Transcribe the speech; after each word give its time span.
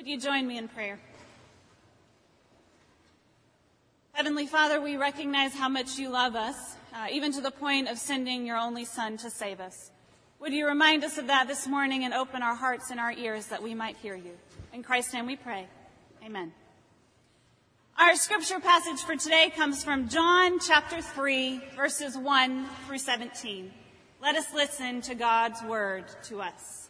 Would 0.00 0.08
you 0.08 0.18
join 0.18 0.46
me 0.46 0.56
in 0.56 0.66
prayer? 0.66 0.98
Heavenly 4.12 4.46
Father, 4.46 4.80
we 4.80 4.96
recognize 4.96 5.52
how 5.52 5.68
much 5.68 5.98
you 5.98 6.08
love 6.08 6.36
us, 6.36 6.56
uh, 6.94 7.08
even 7.12 7.32
to 7.32 7.42
the 7.42 7.50
point 7.50 7.86
of 7.86 7.98
sending 7.98 8.46
your 8.46 8.56
only 8.56 8.86
Son 8.86 9.18
to 9.18 9.28
save 9.28 9.60
us. 9.60 9.90
Would 10.38 10.54
you 10.54 10.66
remind 10.66 11.04
us 11.04 11.18
of 11.18 11.26
that 11.26 11.48
this 11.48 11.66
morning 11.66 12.02
and 12.04 12.14
open 12.14 12.42
our 12.42 12.54
hearts 12.54 12.90
and 12.90 12.98
our 12.98 13.12
ears 13.12 13.48
that 13.48 13.62
we 13.62 13.74
might 13.74 13.94
hear 13.98 14.14
you? 14.14 14.38
In 14.72 14.82
Christ's 14.82 15.12
name 15.12 15.26
we 15.26 15.36
pray. 15.36 15.66
Amen. 16.24 16.54
Our 17.98 18.16
scripture 18.16 18.58
passage 18.58 19.02
for 19.04 19.16
today 19.16 19.52
comes 19.54 19.84
from 19.84 20.08
John 20.08 20.60
chapter 20.60 21.02
3, 21.02 21.60
verses 21.76 22.16
1 22.16 22.66
through 22.86 22.96
17. 22.96 23.70
Let 24.22 24.34
us 24.36 24.46
listen 24.54 25.02
to 25.02 25.14
God's 25.14 25.62
word 25.62 26.06
to 26.22 26.40
us. 26.40 26.89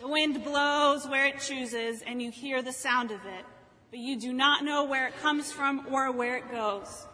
The 0.00 0.06
wind 0.06 0.44
blows 0.44 1.08
where 1.08 1.26
it 1.26 1.40
chooses, 1.40 2.02
and 2.02 2.22
you 2.22 2.30
hear 2.30 2.62
the 2.62 2.72
sound 2.72 3.10
of 3.10 3.24
it, 3.26 3.44
but 3.90 3.98
you 3.98 4.16
do 4.16 4.32
not 4.32 4.64
know 4.64 4.84
where 4.84 5.08
it 5.08 5.20
comes 5.20 5.50
from 5.50 5.86
or 5.90 6.12
where 6.12 6.36
it 6.36 6.50
goes. 6.52 7.06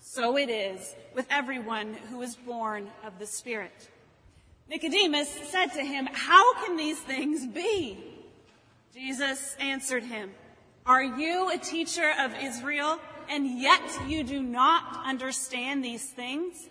So 0.00 0.38
it 0.38 0.48
is 0.48 0.94
with 1.14 1.26
everyone 1.28 1.92
who 2.08 2.22
is 2.22 2.36
born 2.36 2.88
of 3.04 3.18
the 3.18 3.26
Spirit. 3.26 3.90
Nicodemus 4.70 5.28
said 5.50 5.66
to 5.74 5.82
him, 5.82 6.08
How 6.10 6.54
can 6.64 6.78
these 6.78 6.98
things 6.98 7.46
be? 7.46 7.98
Jesus 8.94 9.54
answered 9.60 10.04
him, 10.04 10.30
Are 10.86 11.02
you 11.02 11.50
a 11.50 11.58
teacher 11.58 12.10
of 12.18 12.32
Israel, 12.40 12.98
and 13.28 13.60
yet 13.60 13.82
you 14.08 14.24
do 14.24 14.42
not 14.42 15.02
understand 15.04 15.84
these 15.84 16.08
things? 16.08 16.70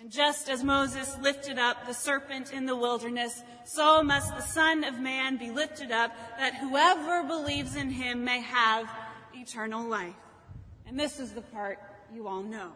And 0.00 0.12
just 0.12 0.48
as 0.48 0.62
Moses 0.62 1.16
lifted 1.20 1.58
up 1.58 1.86
the 1.86 1.92
serpent 1.92 2.52
in 2.52 2.66
the 2.66 2.76
wilderness, 2.76 3.42
so 3.64 4.02
must 4.02 4.34
the 4.36 4.42
Son 4.42 4.84
of 4.84 5.00
Man 5.00 5.36
be 5.36 5.50
lifted 5.50 5.90
up, 5.90 6.12
that 6.38 6.54
whoever 6.54 7.24
believes 7.24 7.74
in 7.74 7.90
him 7.90 8.24
may 8.24 8.40
have 8.40 8.88
eternal 9.34 9.84
life. 9.84 10.14
And 10.86 10.98
this 10.98 11.18
is 11.18 11.32
the 11.32 11.42
part 11.42 11.78
you 12.14 12.28
all 12.28 12.42
know. 12.42 12.70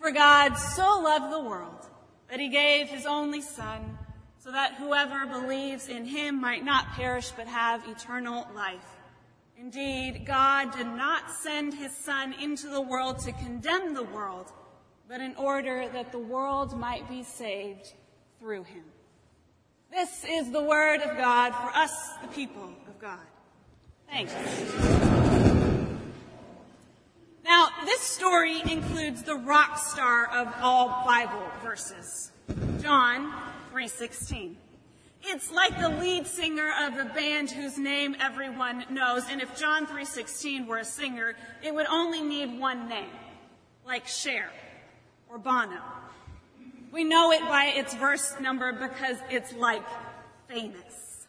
For 0.00 0.10
God 0.10 0.54
so 0.56 1.00
loved 1.00 1.32
the 1.32 1.40
world 1.40 1.86
that 2.28 2.40
he 2.40 2.48
gave 2.48 2.88
his 2.88 3.06
only 3.06 3.40
Son, 3.40 3.98
so 4.38 4.50
that 4.50 4.74
whoever 4.74 5.26
believes 5.26 5.88
in 5.88 6.04
him 6.04 6.40
might 6.40 6.64
not 6.64 6.92
perish 6.94 7.30
but 7.30 7.46
have 7.46 7.86
eternal 7.88 8.48
life. 8.52 8.96
Indeed, 9.56 10.24
God 10.26 10.76
did 10.76 10.88
not 10.88 11.30
send 11.30 11.72
his 11.72 11.96
Son 11.96 12.34
into 12.40 12.68
the 12.68 12.80
world 12.80 13.20
to 13.20 13.32
condemn 13.32 13.94
the 13.94 14.02
world, 14.02 14.50
but 15.08 15.20
in 15.20 15.34
order 15.36 15.88
that 15.88 16.12
the 16.12 16.18
world 16.18 16.78
might 16.78 17.08
be 17.08 17.22
saved 17.22 17.92
through 18.38 18.64
him. 18.64 18.84
This 19.90 20.24
is 20.24 20.50
the 20.50 20.62
word 20.62 21.00
of 21.02 21.16
God 21.18 21.50
for 21.50 21.68
us, 21.76 21.92
the 22.22 22.28
people 22.28 22.70
of 22.88 22.98
God. 22.98 23.20
Thanks. 24.10 24.32
Now, 27.44 27.68
this 27.84 28.00
story 28.00 28.62
includes 28.62 29.22
the 29.22 29.34
rock 29.34 29.76
star 29.78 30.28
of 30.28 30.52
all 30.62 31.04
Bible 31.06 31.46
verses, 31.62 32.32
John 32.80 33.32
3:16. 33.70 34.56
It's 35.24 35.50
like 35.50 35.78
the 35.78 35.88
lead 35.88 36.26
singer 36.26 36.72
of 36.82 36.98
a 36.98 37.04
band 37.04 37.50
whose 37.50 37.78
name 37.78 38.16
everyone 38.18 38.86
knows, 38.90 39.28
and 39.28 39.42
if 39.42 39.58
John 39.58 39.86
3:16 39.86 40.66
were 40.66 40.78
a 40.78 40.84
singer, 40.84 41.36
it 41.62 41.74
would 41.74 41.86
only 41.86 42.22
need 42.22 42.58
one 42.58 42.88
name, 42.88 43.10
like 43.84 44.06
Cher 44.06 44.50
or 45.32 45.38
Bono. 45.38 45.80
We 46.92 47.04
know 47.04 47.32
it 47.32 47.40
by 47.40 47.72
its 47.74 47.94
verse 47.94 48.34
number 48.38 48.70
because 48.70 49.16
it's 49.30 49.54
like 49.54 49.82
famous. 50.46 51.26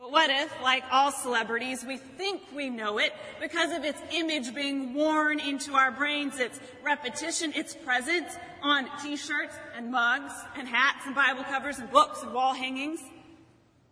But 0.00 0.10
what 0.10 0.30
if, 0.30 0.52
like 0.60 0.82
all 0.90 1.12
celebrities, 1.12 1.84
we 1.86 1.96
think 1.96 2.42
we 2.54 2.70
know 2.70 2.98
it 2.98 3.12
because 3.40 3.70
of 3.70 3.84
its 3.84 4.02
image 4.10 4.52
being 4.52 4.94
worn 4.94 5.38
into 5.38 5.74
our 5.74 5.92
brains, 5.92 6.40
its 6.40 6.58
repetition, 6.82 7.52
its 7.54 7.74
presence 7.74 8.36
on 8.62 8.88
t-shirts 9.00 9.54
and 9.76 9.92
mugs 9.92 10.32
and 10.56 10.66
hats 10.66 11.06
and 11.06 11.14
Bible 11.14 11.44
covers 11.44 11.78
and 11.78 11.88
books 11.92 12.22
and 12.22 12.34
wall 12.34 12.52
hangings? 12.52 13.00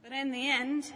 But 0.03 0.11
in 0.11 0.33
the 0.33 0.51
end, 0.51 0.93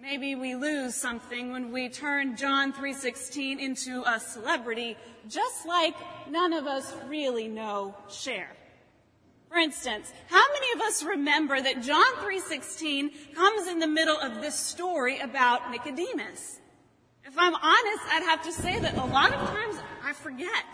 maybe 0.00 0.34
we 0.34 0.54
lose 0.54 0.94
something 0.94 1.50
when 1.50 1.72
we 1.72 1.88
turn 1.88 2.36
John 2.36 2.72
3:16 2.72 3.58
into 3.58 4.02
a 4.06 4.20
celebrity, 4.20 4.96
just 5.28 5.66
like 5.66 5.94
none 6.28 6.52
of 6.52 6.66
us 6.66 6.94
really 7.06 7.48
know 7.48 7.94
Cher. 8.08 8.48
For 9.48 9.56
instance, 9.56 10.12
how 10.28 10.44
many 10.52 10.72
of 10.72 10.80
us 10.82 11.02
remember 11.02 11.60
that 11.60 11.82
John 11.82 12.12
3:16 12.20 13.10
comes 13.34 13.66
in 13.66 13.78
the 13.78 13.86
middle 13.86 14.18
of 14.18 14.40
this 14.42 14.54
story 14.54 15.18
about 15.18 15.70
Nicodemus? 15.70 16.60
If 17.24 17.38
I'm 17.38 17.54
honest, 17.54 18.04
I'd 18.10 18.22
have 18.22 18.42
to 18.44 18.52
say 18.52 18.78
that 18.78 18.96
a 18.96 19.04
lot 19.04 19.32
of 19.32 19.48
times 19.48 19.76
I 20.02 20.12
forget. 20.12 20.64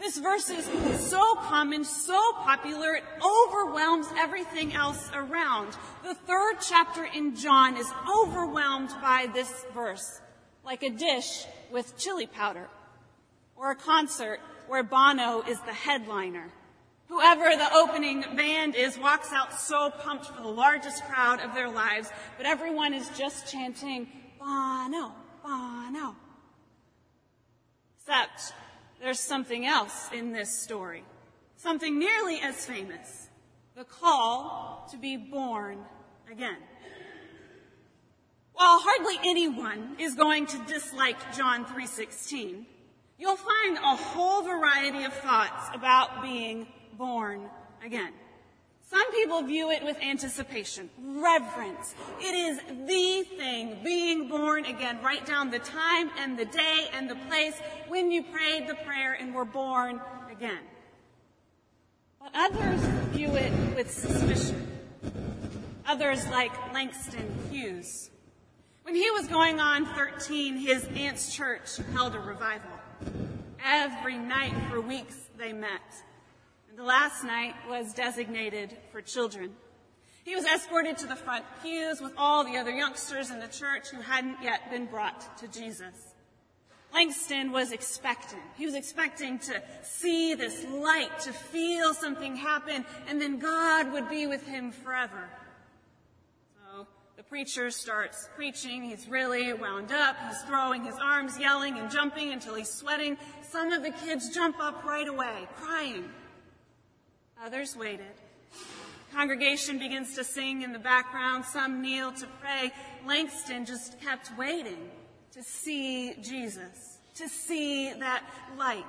This 0.00 0.16
verse 0.16 0.48
is 0.48 0.64
so 0.98 1.34
common, 1.34 1.84
so 1.84 2.18
popular, 2.38 2.94
it 2.94 3.04
overwhelms 3.22 4.06
everything 4.18 4.72
else 4.72 5.10
around. 5.14 5.76
The 6.02 6.14
third 6.14 6.54
chapter 6.66 7.04
in 7.04 7.36
John 7.36 7.76
is 7.76 7.86
overwhelmed 8.08 8.88
by 9.02 9.28
this 9.34 9.66
verse, 9.74 10.22
like 10.64 10.82
a 10.82 10.88
dish 10.88 11.44
with 11.70 11.98
chili 11.98 12.26
powder, 12.26 12.70
or 13.56 13.72
a 13.72 13.76
concert 13.76 14.40
where 14.68 14.82
Bono 14.82 15.42
is 15.42 15.60
the 15.60 15.74
headliner. 15.74 16.50
Whoever 17.08 17.50
the 17.54 17.70
opening 17.74 18.24
band 18.36 18.76
is 18.76 18.96
walks 18.96 19.34
out 19.34 19.60
so 19.60 19.90
pumped 19.90 20.24
for 20.24 20.40
the 20.40 20.48
largest 20.48 21.04
crowd 21.04 21.40
of 21.40 21.54
their 21.54 21.68
lives, 21.68 22.08
but 22.38 22.46
everyone 22.46 22.94
is 22.94 23.06
just 23.18 23.52
chanting, 23.52 24.08
Bono, 24.38 25.12
Bono. 25.44 26.16
Except 27.98 28.54
there's 29.00 29.20
something 29.20 29.66
else 29.66 30.10
in 30.12 30.32
this 30.32 30.56
story. 30.56 31.04
Something 31.56 31.98
nearly 31.98 32.40
as 32.40 32.66
famous. 32.66 33.28
The 33.74 33.84
call 33.84 34.88
to 34.90 34.98
be 34.98 35.16
born 35.16 35.78
again. 36.30 36.58
While 38.52 38.80
hardly 38.80 39.16
anyone 39.24 39.96
is 39.98 40.14
going 40.14 40.46
to 40.46 40.58
dislike 40.66 41.34
John 41.34 41.64
3:16, 41.64 42.66
you'll 43.18 43.36
find 43.36 43.78
a 43.78 43.96
whole 43.96 44.42
variety 44.42 45.04
of 45.04 45.14
thoughts 45.14 45.68
about 45.74 46.22
being 46.22 46.66
born 46.98 47.48
again. 47.84 48.12
Some 48.90 49.12
people 49.12 49.42
view 49.42 49.70
it 49.70 49.84
with 49.84 49.96
anticipation, 50.02 50.90
reverence. 50.98 51.94
It 52.20 52.34
is 52.34 52.58
the 52.88 53.36
thing, 53.36 53.78
being 53.84 54.26
born 54.26 54.64
again. 54.64 54.98
Write 55.00 55.24
down 55.24 55.52
the 55.52 55.60
time 55.60 56.10
and 56.18 56.36
the 56.36 56.44
day 56.44 56.88
and 56.92 57.08
the 57.08 57.14
place 57.28 57.54
when 57.86 58.10
you 58.10 58.24
prayed 58.24 58.66
the 58.66 58.74
prayer 58.74 59.12
and 59.12 59.32
were 59.32 59.44
born 59.44 60.00
again. 60.28 60.58
but 62.18 62.32
others 62.34 62.80
view 63.12 63.36
it 63.36 63.52
with 63.76 63.88
suspicion. 63.88 64.66
Others 65.86 66.26
like 66.26 66.50
Langston 66.74 67.32
Hughes. 67.48 68.10
When 68.82 68.96
he 68.96 69.08
was 69.12 69.28
going 69.28 69.60
on 69.60 69.86
13, 69.86 70.56
his 70.56 70.88
aunt's 70.96 71.32
church 71.32 71.76
held 71.92 72.16
a 72.16 72.18
revival. 72.18 72.72
Every 73.64 74.18
night 74.18 74.54
for 74.68 74.80
weeks 74.80 75.16
they 75.38 75.52
met. 75.52 75.80
And 76.70 76.78
the 76.78 76.84
last 76.84 77.24
night 77.24 77.54
was 77.68 77.92
designated 77.92 78.76
for 78.92 79.02
children. 79.02 79.50
He 80.24 80.36
was 80.36 80.44
escorted 80.44 80.98
to 80.98 81.08
the 81.08 81.16
front 81.16 81.44
pews 81.62 82.00
with 82.00 82.12
all 82.16 82.44
the 82.44 82.56
other 82.56 82.70
youngsters 82.70 83.30
in 83.30 83.40
the 83.40 83.48
church 83.48 83.88
who 83.88 84.00
hadn't 84.00 84.36
yet 84.40 84.70
been 84.70 84.86
brought 84.86 85.38
to 85.38 85.48
Jesus. 85.48 86.14
Langston 86.94 87.50
was 87.50 87.72
expectant. 87.72 88.42
He 88.56 88.66
was 88.66 88.76
expecting 88.76 89.40
to 89.40 89.62
see 89.82 90.34
this 90.34 90.64
light, 90.66 91.18
to 91.20 91.32
feel 91.32 91.92
something 91.92 92.36
happen, 92.36 92.84
and 93.08 93.20
then 93.20 93.38
God 93.38 93.92
would 93.92 94.08
be 94.08 94.28
with 94.28 94.46
him 94.46 94.70
forever. 94.70 95.28
So 96.54 96.86
the 97.16 97.22
preacher 97.24 97.70
starts 97.70 98.28
preaching. 98.36 98.82
He's 98.82 99.08
really 99.08 99.52
wound 99.52 99.90
up. 99.92 100.16
He's 100.28 100.40
throwing 100.42 100.84
his 100.84 100.96
arms, 101.00 101.38
yelling 101.38 101.78
and 101.78 101.90
jumping 101.90 102.32
until 102.32 102.54
he's 102.54 102.70
sweating. 102.70 103.16
Some 103.42 103.72
of 103.72 103.82
the 103.82 103.90
kids 103.90 104.32
jump 104.32 104.56
up 104.60 104.84
right 104.84 105.08
away, 105.08 105.48
crying. 105.56 106.04
Others 107.42 107.76
waited. 107.76 108.12
The 108.50 109.16
congregation 109.16 109.78
begins 109.78 110.14
to 110.16 110.24
sing 110.24 110.62
in 110.62 110.72
the 110.72 110.78
background. 110.78 111.44
Some 111.44 111.80
kneel 111.80 112.12
to 112.12 112.26
pray. 112.40 112.70
Langston 113.06 113.64
just 113.64 114.00
kept 114.00 114.30
waiting 114.36 114.90
to 115.32 115.42
see 115.42 116.14
Jesus, 116.22 116.98
to 117.14 117.28
see 117.28 117.92
that 117.94 118.22
light. 118.58 118.84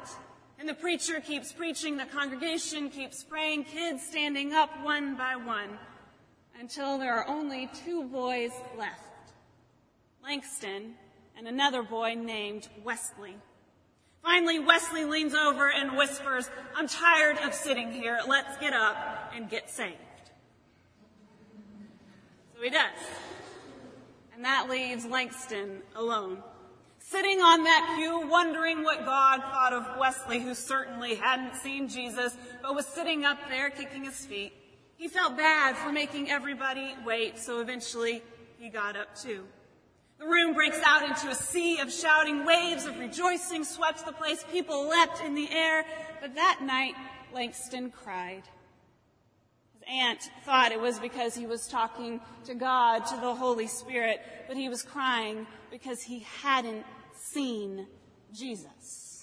And 0.60 0.68
the 0.68 0.74
preacher 0.74 1.20
keeps 1.20 1.52
preaching, 1.52 1.98
the 1.98 2.06
congregation 2.06 2.90
keeps 2.90 3.24
praying, 3.24 3.64
kids 3.64 4.04
standing 4.04 4.54
up 4.54 4.70
one 4.84 5.16
by 5.16 5.36
one, 5.36 5.80
until 6.60 6.98
there 7.00 7.16
are 7.16 7.28
only 7.28 7.70
two 7.86 8.04
boys 8.04 8.52
left 8.78 9.12
Langston 10.24 10.94
and 11.38 11.48
another 11.48 11.84
boy 11.84 12.14
named 12.14 12.68
Wesley. 12.84 13.36
Finally, 14.24 14.60
Wesley 14.60 15.06
leans 15.06 15.34
over 15.34 15.70
and 15.72 15.98
whispers, 15.98 16.50
I'm 16.76 16.88
tired 16.88 17.38
of 17.40 17.54
sitting 17.54 17.92
here. 17.92 18.20
Let's 18.28 18.58
get 18.58 18.74
up 18.74 19.32
and 19.36 19.50
get 19.50 19.70
saved. 19.70 19.96
So 22.56 22.62
he 22.62 22.70
does. 22.70 22.92
And 24.34 24.46
that 24.46 24.70
leaves 24.70 25.06
Langston 25.06 25.82
alone. 25.96 26.44
Sitting 27.00 27.42
on 27.42 27.64
that 27.64 27.96
pew, 27.98 28.30
wondering 28.30 28.84
what 28.84 29.06
God 29.06 29.42
thought 29.42 29.74
of 29.74 30.00
Wesley, 30.00 30.40
who 30.40 30.54
certainly 30.54 31.16
hadn't 31.16 31.56
seen 31.56 31.90
Jesus, 31.90 32.38
but 32.62 32.76
was 32.76 32.86
sitting 32.86 33.26
up 33.26 33.38
there 33.50 33.70
kicking 33.70 34.04
his 34.04 34.26
feet. 34.26 34.54
He 34.98 35.08
felt 35.08 35.36
bad 35.36 35.76
for 35.76 35.92
making 35.92 36.30
everybody 36.30 36.96
wait, 37.04 37.40
so 37.40 37.60
eventually 37.60 38.22
he 38.60 38.70
got 38.70 38.96
up 38.96 39.16
too. 39.16 39.46
The 40.22 40.28
room 40.28 40.54
breaks 40.54 40.80
out 40.86 41.02
into 41.02 41.30
a 41.30 41.36
sea 41.36 41.80
of 41.80 41.92
shouting. 41.92 42.46
Waves 42.46 42.86
of 42.86 43.00
rejoicing 43.00 43.64
swept 43.64 44.06
the 44.06 44.12
place. 44.12 44.46
People 44.52 44.88
leapt 44.88 45.20
in 45.20 45.34
the 45.34 45.50
air. 45.50 45.84
But 46.22 46.36
that 46.36 46.60
night, 46.62 46.94
Langston 47.34 47.90
cried 47.90 48.44
His 49.74 49.84
aunt 49.90 50.30
thought 50.46 50.72
it 50.72 50.80
was 50.80 51.00
because 51.00 51.34
he 51.34 51.48
was 51.48 51.68
talking 51.68 52.22
to 52.46 52.54
God, 52.54 53.08
to 53.08 53.16
the 53.16 53.34
Holy 53.34 53.66
Spirit, 53.66 54.22
but 54.48 54.56
he 54.56 54.70
was 54.70 54.84
crying 54.84 55.48
because 55.72 56.04
he 56.04 56.20
hadn't 56.20 56.86
seen 57.16 57.88
Jesus. 58.32 59.21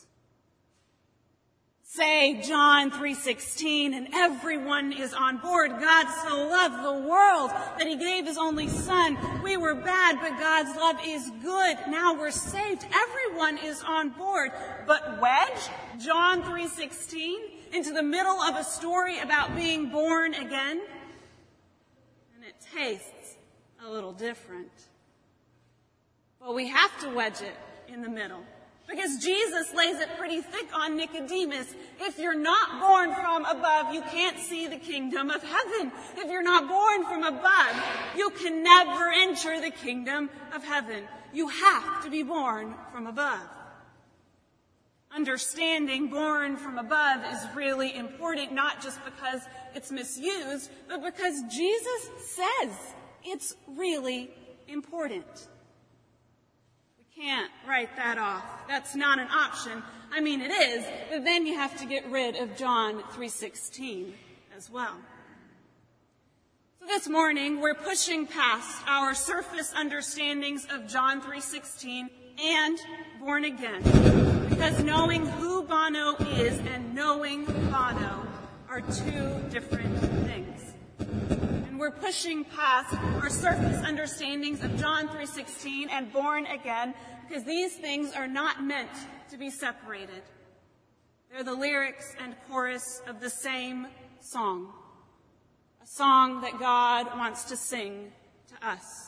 Say 1.90 2.43
John 2.43 2.90
3:16 2.90 3.94
and 3.94 4.08
everyone 4.12 4.93
is 4.93 5.14
on 5.14 5.38
board. 5.38 5.70
God 5.81 6.06
so 6.23 6.46
loved 6.46 6.85
the 6.85 7.08
world 7.08 7.50
that 7.50 7.87
he 7.87 7.96
gave 7.96 8.26
his 8.26 8.37
only 8.37 8.69
son. 8.69 9.17
We 9.43 9.56
were 9.56 9.75
bad, 9.75 10.20
but 10.20 10.38
God's 10.38 10.76
love 10.76 10.96
is 11.02 11.31
good. 11.43 11.79
Now 11.88 12.12
we're 12.12 12.31
saved. 12.31 12.85
Everyone 12.93 13.56
is 13.56 13.82
on 13.82 14.11
board. 14.11 14.52
But 14.87 15.19
wedge 15.19 15.70
John 15.99 16.43
3:16 16.43 17.40
into 17.73 17.94
the 17.94 18.02
middle 18.02 18.38
of 18.38 18.56
a 18.56 18.64
story 18.64 19.20
about 19.20 19.56
being 19.56 19.88
born 19.88 20.34
again, 20.34 20.82
and 22.34 22.44
it 22.44 22.56
tastes 22.75 23.38
a 23.82 23.88
little 23.88 24.12
different. 24.12 24.88
But 26.38 26.55
we 26.55 26.69
have 26.69 27.00
to 27.00 27.08
wedge 27.08 27.41
it 27.41 27.56
in 27.88 28.02
the 28.02 28.11
middle. 28.11 28.44
Because 28.88 29.19
Jesus 29.19 29.75
lays 29.75 30.00
it 30.00 30.08
pretty 30.17 30.40
thick 30.40 30.75
on 30.75 30.96
Nicodemus. 30.96 31.67
If 32.00 32.19
you're 32.19 32.38
not 32.38 32.81
born 32.81 33.14
from 33.14 33.44
above, 33.44 33.93
you 33.93 34.00
can't 34.00 34.38
see 34.38 34.67
the 34.67 34.79
kingdom 34.79 35.29
of 35.29 35.43
heaven. 35.43 35.93
If 36.17 36.31
you're 36.31 36.43
not 36.43 36.67
born 36.67 37.05
from 37.05 37.23
above, 37.23 37.82
you 38.17 38.31
can 38.31 38.62
never 38.62 39.12
enter 39.12 39.61
the 39.61 39.70
kingdom 39.70 40.31
of 40.55 40.64
heaven. 40.64 41.05
You 41.35 41.49
have 41.49 42.02
to 42.05 42.11
be 42.11 42.23
born 42.23 42.75
from 42.90 43.06
above. 43.06 43.46
Understanding 45.14 46.08
born 46.08 46.56
from 46.56 46.79
above 46.79 47.20
is 47.31 47.41
really 47.55 47.94
important, 47.94 48.52
not 48.52 48.82
just 48.82 49.05
because 49.05 49.43
it's 49.75 49.91
misused, 49.91 50.70
but 50.88 51.05
because 51.05 51.43
Jesus 51.50 52.11
says 52.20 52.70
it's 53.23 53.55
really 53.67 54.31
important 54.67 55.26
can't 57.19 57.50
write 57.67 57.94
that 57.97 58.17
off. 58.17 58.44
That's 58.69 58.94
not 58.94 59.19
an 59.19 59.26
option. 59.29 59.82
I 60.12 60.20
mean, 60.20 60.41
it 60.41 60.53
is, 60.53 60.85
but 61.11 61.25
then 61.25 61.47
you 61.47 61.55
have 61.55 61.76
to 61.79 61.87
get 61.87 62.09
rid 62.11 62.37
of 62.37 62.56
John 62.56 63.03
3.16 63.15 64.12
as 64.56 64.70
well. 64.70 64.94
So 66.81 66.87
this 66.87 67.09
morning, 67.09 67.61
we're 67.61 67.75
pushing 67.75 68.26
past 68.26 68.82
our 68.87 69.15
surface 69.15 69.73
understandings 69.75 70.67
of 70.70 70.87
John 70.87 71.20
3.16 71.20 72.09
and 72.41 72.79
born 73.19 73.44
again. 73.44 73.82
Because 74.49 74.82
knowing 74.85 75.26
who 75.26 75.65
Bono 75.65 76.15
is 76.37 76.56
and 76.73 76.94
knowing 76.94 77.47
Bono 77.47 78.26
are 78.69 78.81
two 78.81 79.41
different 79.50 79.99
things. 80.25 80.57
We're 81.78 81.92
pushing 81.92 82.44
past 82.44 82.92
our 83.22 83.30
surface 83.30 83.84
understandings 83.84 84.64
of 84.64 84.76
John 84.80 85.06
3.16 85.10 85.86
and 85.88 86.12
born 86.12 86.44
again 86.46 86.92
because 87.28 87.44
these 87.44 87.76
things 87.76 88.12
are 88.14 88.26
not 88.26 88.64
meant 88.64 88.90
to 89.30 89.36
be 89.36 89.48
separated. 89.48 90.22
They're 91.30 91.44
the 91.44 91.54
lyrics 91.54 92.16
and 92.20 92.34
chorus 92.50 93.00
of 93.06 93.20
the 93.20 93.31
same 93.31 93.86
song. 94.20 94.72
A 95.81 95.86
song 95.86 96.41
that 96.41 96.58
God 96.58 97.17
wants 97.17 97.44
to 97.44 97.56
sing 97.56 98.10
to 98.48 98.69
us. 98.69 99.07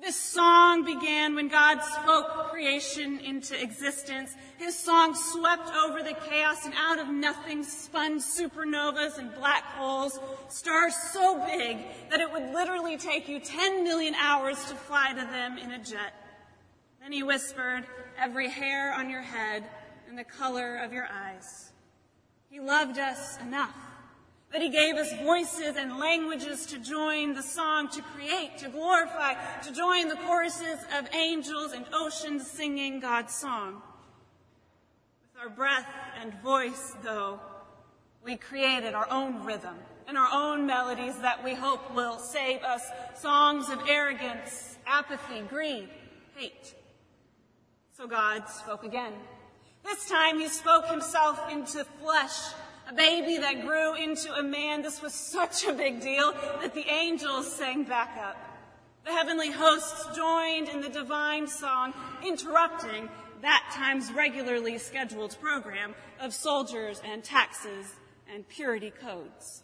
This 0.00 0.16
song 0.16 0.84
began 0.86 1.34
when 1.34 1.48
God 1.48 1.78
spoke 1.82 2.48
creation 2.50 3.20
into 3.20 3.60
existence. 3.60 4.34
His 4.56 4.74
song 4.74 5.14
swept 5.14 5.70
over 5.74 6.02
the 6.02 6.14
chaos 6.26 6.64
and 6.64 6.72
out 6.74 6.98
of 6.98 7.08
nothing 7.08 7.62
spun 7.62 8.18
supernovas 8.18 9.18
and 9.18 9.34
black 9.34 9.62
holes, 9.62 10.18
stars 10.48 10.94
so 11.12 11.44
big 11.44 11.78
that 12.10 12.20
it 12.20 12.32
would 12.32 12.50
literally 12.54 12.96
take 12.96 13.28
you 13.28 13.40
10 13.40 13.84
million 13.84 14.14
hours 14.14 14.56
to 14.66 14.74
fly 14.74 15.10
to 15.10 15.20
them 15.20 15.58
in 15.58 15.70
a 15.72 15.78
jet. 15.78 16.14
Then 17.02 17.12
he 17.12 17.22
whispered, 17.22 17.84
Every 18.18 18.48
hair 18.48 18.94
on 18.94 19.10
your 19.10 19.22
head 19.22 19.64
and 20.08 20.18
the 20.18 20.24
color 20.24 20.76
of 20.76 20.94
your 20.94 21.08
eyes. 21.12 21.72
He 22.48 22.58
loved 22.58 22.98
us 22.98 23.38
enough 23.42 23.89
that 24.52 24.60
he 24.60 24.68
gave 24.68 24.96
us 24.96 25.12
voices 25.22 25.76
and 25.76 25.98
languages 25.98 26.66
to 26.66 26.78
join 26.78 27.34
the 27.34 27.42
song, 27.42 27.88
to 27.88 28.02
create, 28.02 28.58
to 28.58 28.68
glorify, 28.68 29.34
to 29.62 29.72
join 29.72 30.08
the 30.08 30.16
choruses 30.16 30.78
of 30.98 31.08
angels 31.14 31.72
and 31.72 31.84
oceans 31.92 32.50
singing 32.50 32.98
God's 32.98 33.32
song. 33.32 33.80
With 35.22 35.42
our 35.42 35.50
breath 35.50 35.88
and 36.20 36.34
voice, 36.42 36.94
though, 37.04 37.38
we 38.24 38.36
created 38.36 38.94
our 38.94 39.08
own 39.10 39.44
rhythm 39.44 39.76
and 40.08 40.18
our 40.18 40.28
own 40.32 40.66
melodies 40.66 41.16
that 41.20 41.42
we 41.44 41.54
hope 41.54 41.94
will 41.94 42.18
save 42.18 42.62
us 42.62 42.82
songs 43.14 43.68
of 43.70 43.78
arrogance, 43.88 44.76
apathy, 44.84 45.42
greed, 45.48 45.88
hate. 46.36 46.74
So 47.92 48.08
God 48.08 48.48
spoke 48.48 48.82
again. 48.82 49.12
This 49.84 50.08
time 50.08 50.40
he 50.40 50.48
spoke 50.48 50.86
himself 50.86 51.40
into 51.50 51.84
flesh, 52.02 52.52
a 52.90 52.94
baby 52.94 53.38
that 53.38 53.64
grew 53.64 53.94
into 53.94 54.32
a 54.34 54.42
man. 54.42 54.82
This 54.82 55.00
was 55.00 55.14
such 55.14 55.64
a 55.64 55.72
big 55.72 56.00
deal 56.00 56.32
that 56.60 56.74
the 56.74 56.86
angels 56.88 57.50
sang 57.50 57.84
back 57.84 58.16
up. 58.18 58.36
The 59.04 59.12
heavenly 59.12 59.50
hosts 59.50 60.16
joined 60.16 60.68
in 60.68 60.80
the 60.80 60.88
divine 60.88 61.46
song, 61.46 61.94
interrupting 62.26 63.08
that 63.42 63.70
time's 63.72 64.12
regularly 64.12 64.76
scheduled 64.76 65.36
program 65.40 65.94
of 66.20 66.34
soldiers 66.34 67.00
and 67.04 67.22
taxes 67.22 67.94
and 68.32 68.46
purity 68.48 68.90
codes. 68.90 69.62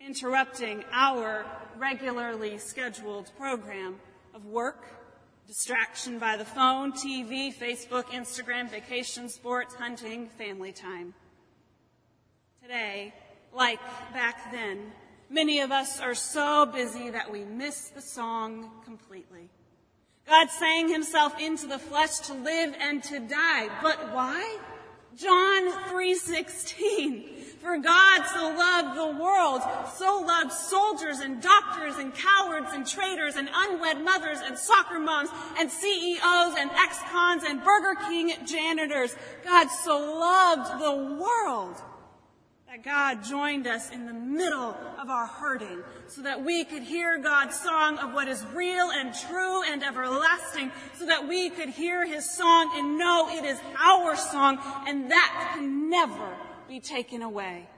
Interrupting 0.00 0.84
our 0.92 1.46
regularly 1.78 2.58
scheduled 2.58 3.30
program 3.38 4.00
of 4.34 4.44
work, 4.44 4.88
Distraction 5.48 6.18
by 6.18 6.36
the 6.36 6.44
phone, 6.44 6.92
TV, 6.92 7.52
Facebook, 7.52 8.04
Instagram, 8.04 8.70
vacation, 8.70 9.28
sports, 9.28 9.74
hunting, 9.74 10.28
family 10.28 10.72
time. 10.72 11.12
Today, 12.72 13.12
like 13.52 13.80
back 14.14 14.50
then, 14.50 14.92
many 15.28 15.60
of 15.60 15.70
us 15.70 16.00
are 16.00 16.14
so 16.14 16.64
busy 16.64 17.10
that 17.10 17.30
we 17.30 17.44
miss 17.44 17.88
the 17.90 18.00
song 18.00 18.70
completely. 18.86 19.50
God 20.26 20.48
sang 20.48 20.88
himself 20.88 21.38
into 21.38 21.66
the 21.66 21.78
flesh 21.78 22.20
to 22.20 22.32
live 22.32 22.74
and 22.80 23.04
to 23.04 23.20
die. 23.20 23.68
But 23.82 24.14
why? 24.14 24.56
John 25.14 25.70
3:16. 25.90 27.58
For 27.60 27.76
God 27.76 28.26
so 28.28 28.48
loved 28.48 28.96
the 28.96 29.22
world, 29.22 29.60
so 29.94 30.20
loved 30.20 30.52
soldiers 30.52 31.20
and 31.20 31.42
doctors 31.42 31.98
and 31.98 32.14
cowards 32.14 32.72
and 32.72 32.86
traitors 32.86 33.36
and 33.36 33.50
unwed 33.52 34.00
mothers 34.02 34.40
and 34.40 34.58
soccer 34.58 34.98
moms 34.98 35.28
and 35.58 35.70
CEOs 35.70 36.54
and 36.56 36.70
ex-cons 36.70 37.44
and 37.44 37.62
Burger 37.62 38.00
King 38.08 38.32
janitors. 38.46 39.14
God 39.44 39.68
so 39.84 39.98
loved 39.98 40.80
the 40.80 41.20
world 41.22 41.82
that 42.72 42.82
God 42.82 43.22
joined 43.22 43.66
us 43.66 43.90
in 43.90 44.06
the 44.06 44.14
middle 44.14 44.74
of 44.98 45.10
our 45.10 45.26
hurting 45.26 45.82
so 46.06 46.22
that 46.22 46.42
we 46.42 46.64
could 46.64 46.82
hear 46.82 47.18
God's 47.18 47.60
song 47.60 47.98
of 47.98 48.14
what 48.14 48.28
is 48.28 48.42
real 48.54 48.90
and 48.90 49.12
true 49.14 49.62
and 49.64 49.84
everlasting 49.84 50.72
so 50.98 51.04
that 51.04 51.28
we 51.28 51.50
could 51.50 51.68
hear 51.68 52.06
his 52.06 52.24
song 52.30 52.72
and 52.74 52.96
know 52.96 53.28
it 53.28 53.44
is 53.44 53.60
our 53.78 54.16
song 54.16 54.58
and 54.88 55.10
that 55.10 55.50
can 55.52 55.90
never 55.90 56.34
be 56.66 56.80
taken 56.80 57.20
away. 57.20 57.68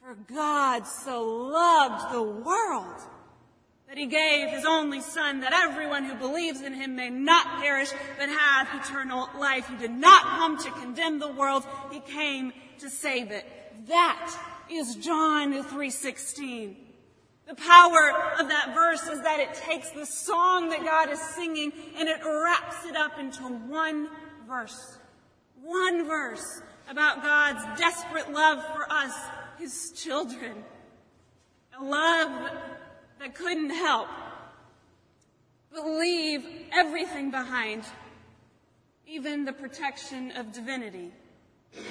For 0.00 0.14
God 0.14 0.86
so 0.86 1.22
loved 1.26 2.14
the 2.14 2.22
world 2.22 3.02
that 3.88 3.98
he 3.98 4.06
gave 4.06 4.48
his 4.48 4.64
only 4.64 5.02
son 5.02 5.40
that 5.40 5.52
everyone 5.52 6.06
who 6.06 6.14
believes 6.14 6.62
in 6.62 6.72
him 6.72 6.96
may 6.96 7.10
not 7.10 7.60
perish 7.60 7.90
but 8.18 8.30
have 8.30 8.68
eternal 8.80 9.28
life. 9.38 9.68
He 9.68 9.76
did 9.76 9.90
not 9.90 10.22
come 10.22 10.56
to 10.64 10.70
condemn 10.70 11.18
the 11.18 11.30
world. 11.30 11.66
He 11.92 12.00
came 12.00 12.54
to 12.78 12.88
save 12.88 13.30
it. 13.30 13.44
That 13.86 14.38
is 14.70 14.96
John 14.96 15.52
3:16. 15.62 16.76
The 17.46 17.54
power 17.54 18.34
of 18.40 18.48
that 18.48 18.74
verse 18.74 19.06
is 19.06 19.22
that 19.22 19.38
it 19.38 19.54
takes 19.54 19.90
the 19.90 20.04
song 20.04 20.70
that 20.70 20.82
God 20.82 21.10
is 21.10 21.20
singing 21.20 21.72
and 21.96 22.08
it 22.08 22.20
wraps 22.24 22.84
it 22.84 22.96
up 22.96 23.18
into 23.18 23.42
one 23.42 24.08
verse. 24.48 24.98
One 25.62 26.04
verse 26.06 26.62
about 26.88 27.22
God's 27.22 27.78
desperate 27.78 28.32
love 28.32 28.64
for 28.74 28.90
us, 28.90 29.14
his 29.58 29.92
children. 29.92 30.64
A 31.78 31.84
love 31.84 32.50
that 33.20 33.34
couldn't 33.34 33.70
help 33.70 34.08
but 35.72 35.86
leave 35.86 36.44
everything 36.72 37.30
behind, 37.30 37.84
even 39.06 39.44
the 39.44 39.52
protection 39.52 40.32
of 40.32 40.52
divinity, 40.52 41.12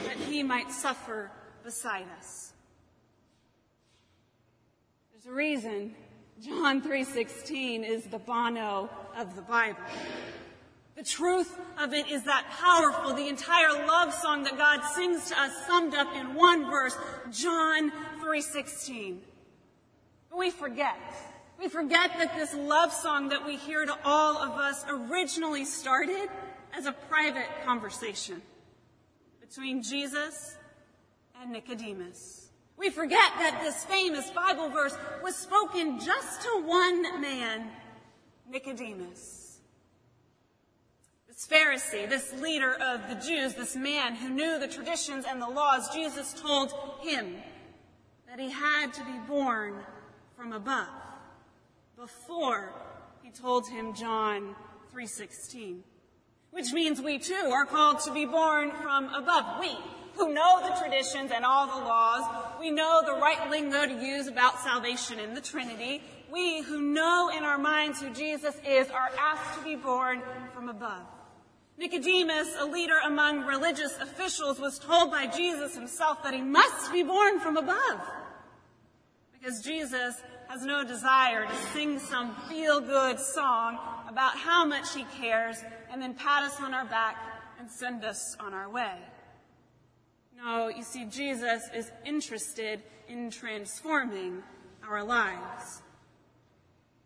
that 0.06 0.18
he 0.18 0.44
might 0.44 0.72
suffer 0.72 1.32
beside 1.66 2.06
us. 2.20 2.54
There's 5.12 5.26
a 5.26 5.36
reason 5.36 5.96
John 6.40 6.82
3:16 6.82 7.84
is 7.84 8.06
the 8.06 8.20
Bono 8.20 8.88
of 9.16 9.36
the 9.36 9.42
Bible. 9.42 9.80
The 10.96 11.04
truth 11.04 11.60
of 11.80 11.94
it 11.94 12.08
is 12.08 12.24
that 12.24 12.46
powerful, 12.52 13.14
the 13.14 13.28
entire 13.28 13.74
love 13.88 14.14
song 14.14 14.44
that 14.44 14.58
God 14.58 14.82
sings 14.94 15.30
to 15.30 15.42
us 15.42 15.66
summed 15.66 15.96
up 15.96 16.14
in 16.16 16.36
one 16.36 16.70
verse, 16.70 16.96
John 17.32 17.92
3:16. 18.22 19.26
But 20.30 20.38
we 20.38 20.52
forget. 20.52 20.98
We 21.58 21.68
forget 21.68 22.12
that 22.20 22.36
this 22.36 22.54
love 22.54 22.94
song 22.94 23.30
that 23.30 23.44
we 23.44 23.56
hear 23.56 23.86
to 23.86 23.98
all 24.04 24.38
of 24.38 24.52
us 24.52 24.86
originally 24.88 25.66
started 25.66 26.30
as 26.74 26.86
a 26.86 26.92
private 26.92 27.48
conversation 27.66 28.42
between 29.40 29.82
Jesus 29.82 30.58
and 31.42 31.52
Nicodemus. 31.52 32.50
We 32.78 32.90
forget 32.90 33.32
that 33.38 33.62
this 33.64 33.86
famous 33.86 34.30
Bible 34.32 34.70
verse 34.70 34.98
was 35.24 35.36
spoken 35.36 36.00
just 36.00 36.42
to 36.42 36.64
one 36.66 37.22
man, 37.22 37.70
Nicodemus. 38.50 39.60
This 41.28 41.48
Pharisee, 41.48 42.10
this 42.10 42.34
leader 42.42 42.74
of 42.74 43.02
the 43.10 43.16
Jews, 43.16 43.56
this 43.56 43.76
man 43.76 44.16
who 44.16 44.30
knew 44.30 44.60
the 44.60 44.68
traditions 44.68 45.26
and 45.28 45.42
the 45.42 45.48
laws, 45.48 45.94
Jesus 45.94 46.34
told 46.34 46.74
him 47.02 47.36
that 48.28 48.40
he 48.40 48.50
had 48.50 48.94
to 48.94 49.04
be 49.06 49.18
born 49.28 49.76
from 50.36 50.54
above 50.54 50.90
before 51.98 52.74
he 53.24 53.32
told 53.32 53.68
him 53.68 53.94
John 53.94 54.56
3:16 54.94 55.84
which 56.52 56.72
means 56.72 57.02
we 57.02 57.20
too 57.20 57.52
are 57.52 57.66
called 57.66 58.00
to 58.00 58.14
be 58.14 58.26
born 58.26 58.72
from 58.82 59.14
above 59.14 59.60
we 59.60 59.78
who 60.16 60.34
know 60.34 60.62
the 60.62 60.80
traditions 60.80 61.32
and 61.34 61.46
all 61.46 61.68
the 61.68 61.86
laws. 61.86 62.24
We 62.60 62.72
know 62.72 63.02
the 63.06 63.14
right 63.14 63.50
lingo 63.50 63.86
to 63.86 64.06
use 64.06 64.28
about 64.28 64.60
salvation 64.60 65.20
in 65.20 65.34
the 65.34 65.42
Trinity. 65.42 66.02
We 66.32 66.62
who 66.62 66.82
know 66.82 67.32
in 67.36 67.44
our 67.44 67.58
minds 67.58 68.02
who 68.02 68.10
Jesus 68.12 68.56
is 68.68 68.90
are 68.90 69.10
asked 69.20 69.60
to 69.60 69.64
be 69.64 69.76
born 69.76 70.22
from 70.54 70.70
above. 70.70 71.04
Nicodemus, 71.78 72.56
a 72.58 72.66
leader 72.66 72.98
among 73.06 73.46
religious 73.46 73.98
officials, 74.00 74.60
was 74.60 74.80
told 74.80 75.12
by 75.12 75.28
Jesus 75.28 75.76
himself 75.76 76.24
that 76.24 76.34
he 76.34 76.42
must 76.42 76.92
be 76.92 77.04
born 77.04 77.40
from 77.40 77.58
above. 77.58 78.00
Because 79.34 79.62
Jesus 79.62 80.22
has 80.48 80.64
no 80.64 80.86
desire 80.86 81.46
to 81.46 81.56
sing 81.74 82.00
some 82.00 82.36
feel 82.48 82.80
good 82.80 83.20
song 83.20 83.78
about 84.08 84.38
how 84.38 84.64
much 84.66 84.94
he 84.94 85.04
cares 85.20 85.58
and 85.92 86.02
then 86.02 86.14
pat 86.14 86.44
us 86.44 86.62
on 86.62 86.74
our 86.74 86.86
back 86.86 87.18
and 87.60 87.70
send 87.70 88.06
us 88.06 88.38
on 88.40 88.54
our 88.54 88.70
way. 88.70 88.96
No, 90.38 90.68
you 90.68 90.84
see, 90.84 91.06
Jesus 91.06 91.64
is 91.74 91.92
interested 92.06 92.82
in 93.08 93.32
transforming 93.32 94.44
our 94.88 95.04
lives. 95.04 95.82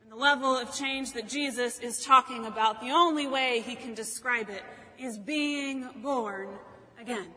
And 0.02 0.12
the 0.12 0.16
level 0.16 0.58
of 0.58 0.74
change 0.74 1.14
that 1.14 1.28
Jesus 1.28 1.80
is 1.80 2.04
talking 2.04 2.46
about, 2.46 2.82
the 2.82 2.92
only 2.92 3.28
way 3.28 3.62
he 3.66 3.76
can 3.76 3.94
describe 3.94 4.50
it 4.50 4.64
is 4.98 5.18
being 5.18 5.88
born 6.02 6.50
again. 7.00 7.28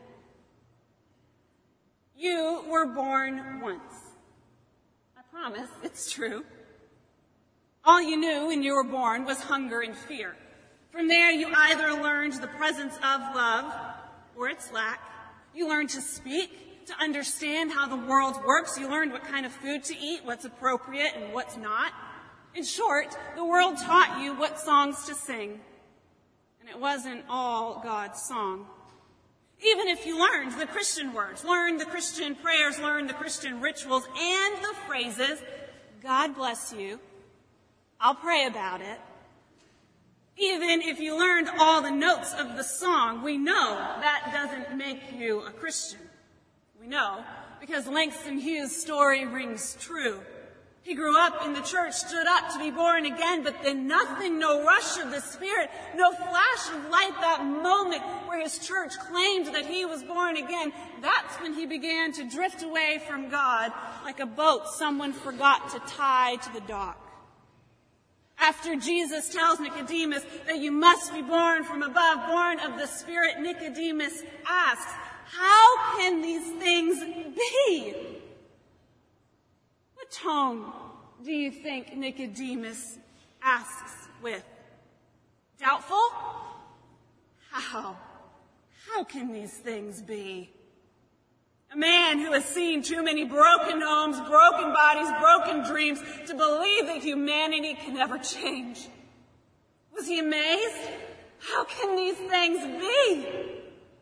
You 2.17 2.63
were 2.69 2.85
born 2.85 3.61
once. 3.61 3.81
I 5.17 5.21
promise, 5.31 5.69
it's 5.83 6.11
true. 6.11 6.43
All 7.85 8.01
you 8.01 8.17
knew 8.17 8.47
when 8.47 8.63
you 8.63 8.73
were 8.73 8.83
born 8.83 9.25
was 9.25 9.39
hunger 9.41 9.81
and 9.81 9.95
fear. 9.95 10.35
From 10.91 11.07
there, 11.07 11.31
you 11.31 11.51
either 11.53 12.01
learned 12.01 12.33
the 12.33 12.47
presence 12.47 12.95
of 12.97 13.21
love 13.35 13.73
or 14.35 14.47
its 14.47 14.71
lack, 14.71 14.99
you 15.55 15.67
learned 15.67 15.89
to 15.91 16.01
speak, 16.01 16.85
to 16.87 16.93
understand 16.99 17.71
how 17.71 17.87
the 17.87 17.95
world 17.95 18.35
works. 18.45 18.77
You 18.77 18.89
learned 18.89 19.11
what 19.11 19.23
kind 19.23 19.45
of 19.45 19.51
food 19.51 19.83
to 19.85 19.97
eat, 19.97 20.21
what's 20.23 20.45
appropriate 20.45 21.13
and 21.15 21.33
what's 21.33 21.57
not. 21.57 21.93
In 22.55 22.63
short, 22.63 23.15
the 23.35 23.45
world 23.45 23.77
taught 23.77 24.21
you 24.21 24.33
what 24.35 24.59
songs 24.59 25.05
to 25.05 25.15
sing. 25.15 25.59
And 26.59 26.69
it 26.69 26.79
wasn't 26.79 27.23
all 27.29 27.81
God's 27.83 28.21
song. 28.21 28.67
Even 29.65 29.87
if 29.87 30.05
you 30.05 30.19
learned 30.19 30.59
the 30.59 30.65
Christian 30.65 31.13
words, 31.13 31.45
learned 31.45 31.79
the 31.79 31.85
Christian 31.85 32.35
prayers, 32.35 32.79
learned 32.79 33.09
the 33.09 33.13
Christian 33.13 33.61
rituals, 33.61 34.05
and 34.19 34.55
the 34.57 34.75
phrases, 34.87 35.41
God 36.01 36.35
bless 36.35 36.73
you, 36.73 36.99
I'll 37.99 38.15
pray 38.15 38.45
about 38.45 38.81
it, 38.81 38.99
even 40.37 40.81
if 40.81 40.99
you 40.99 41.17
learned 41.17 41.49
all 41.59 41.81
the 41.81 41.91
notes 41.91 42.33
of 42.33 42.55
the 42.57 42.63
song, 42.63 43.21
we 43.23 43.37
know 43.37 43.75
that 44.01 44.31
doesn't 44.33 44.77
make 44.77 44.99
you 45.17 45.41
a 45.41 45.51
Christian. 45.51 45.99
We 46.79 46.87
know 46.87 47.23
because 47.59 47.87
Langston 47.87 48.39
Hughes' 48.39 48.75
story 48.75 49.25
rings 49.25 49.77
true. 49.79 50.19
He 50.81 50.95
grew 50.95 51.17
up 51.17 51.45
in 51.45 51.53
the 51.53 51.61
church, 51.61 51.93
stood 51.93 52.27
up 52.27 52.51
to 52.51 52.59
be 52.59 52.69
born 52.69 53.05
again, 53.05 53.41
but 53.41 53.63
then 53.63 53.87
nothing, 53.87 54.37
no 54.37 54.65
rush 54.65 54.99
of 54.99 55.11
the 55.11 55.21
Spirit, 55.21 55.69
no 55.95 56.11
flash 56.11 56.69
of 56.75 56.89
light, 56.89 57.13
that 57.21 57.45
moment 57.45 58.03
where 58.27 58.41
his 58.41 58.59
church 58.59 58.99
claimed 58.99 59.47
that 59.55 59.65
he 59.65 59.85
was 59.85 60.03
born 60.03 60.35
again, 60.35 60.73
that's 61.01 61.39
when 61.39 61.53
he 61.53 61.65
began 61.65 62.11
to 62.11 62.29
drift 62.29 62.63
away 62.63 63.01
from 63.07 63.29
God 63.29 63.71
like 64.03 64.19
a 64.19 64.25
boat 64.25 64.67
someone 64.75 65.13
forgot 65.13 65.69
to 65.69 65.79
tie 65.87 66.35
to 66.35 66.51
the 66.51 66.61
dock. 66.61 67.02
After 68.39 68.75
Jesus 68.75 69.29
tells 69.29 69.59
Nicodemus 69.59 70.23
that 70.47 70.57
you 70.57 70.71
must 70.71 71.13
be 71.13 71.21
born 71.21 71.63
from 71.63 71.81
above, 71.81 72.27
born 72.27 72.59
of 72.59 72.77
the 72.77 72.87
Spirit, 72.87 73.39
Nicodemus 73.39 74.23
asks, 74.47 74.91
How 75.25 75.97
can 75.97 76.21
these 76.21 76.51
things 76.59 76.99
be? 77.35 77.93
What 79.95 80.11
tone 80.11 80.71
do 81.23 81.31
you 81.31 81.51
think 81.51 81.95
Nicodemus 81.95 82.97
asks 83.41 84.07
with? 84.21 84.43
Doubtful? 85.59 86.09
How? 87.49 87.95
How 88.87 89.03
can 89.03 89.31
these 89.31 89.53
things 89.53 90.01
be? 90.01 90.49
A 91.73 91.77
man 91.77 92.19
who 92.19 92.33
has 92.33 92.45
seen 92.45 92.83
too 92.83 93.01
many 93.03 93.25
broken 93.25 93.81
homes, 93.81 94.19
broken 94.29 94.71
bodies, 94.73 95.07
broken 95.19 95.63
dreams 95.63 95.99
to 96.27 96.35
believe 96.35 96.85
that 96.85 97.01
humanity 97.01 97.73
can 97.73 97.97
ever 97.97 98.19
change. 98.19 98.87
Was 99.91 100.07
he 100.07 100.19
amazed? 100.19 100.77
How 101.39 101.63
can 101.63 101.95
these 101.95 102.15
things 102.15 102.59
be? 102.79 103.27